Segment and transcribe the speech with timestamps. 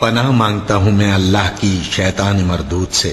[0.00, 3.12] पनाह मांगता हूं मैं अल्लाह की शैतान मरदूत से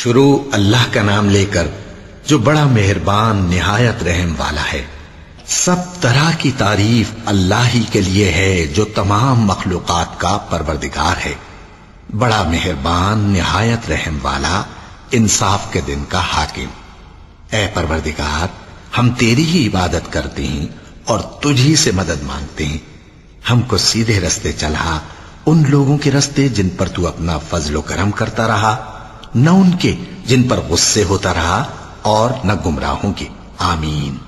[0.00, 0.24] शुरू
[0.54, 1.66] अल्लाह का नाम लेकर
[2.28, 4.82] जो बड़ा मेहरबान निहायत रहम वाला है
[5.60, 11.34] सब तरह की तारीफ अल्लाह ही के लिए है जो तमाम मखलूकात का परवरदिगार है
[12.22, 14.56] बड़ा मेहरबान निहायत रहम वाला
[15.14, 16.68] इंसाफ के दिन का हाकिम।
[17.54, 18.54] ए परवरदिगार,
[18.96, 22.82] हम तेरी ही इबादत करते हैं और तुझी से मदद मांगते हैं।
[23.48, 25.02] हमको सीधे रस्ते चला,
[25.46, 28.88] उन लोगों के रस्ते जिन पर तू अपना फजलो करम करता रहा,
[29.36, 29.92] न उनके
[30.26, 31.70] जिन पर गुस्से होता रहा
[32.04, 33.28] और न गुमराहों के।
[33.60, 34.20] आमीन।